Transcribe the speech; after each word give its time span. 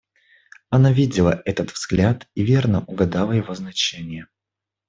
Она 0.71 0.91
видела 0.91 1.43
этот 1.45 1.69
взгляд 1.71 2.27
и 2.33 2.41
верно 2.43 2.83
угадала 2.85 3.33
его 3.33 3.53
значение. 3.53 4.25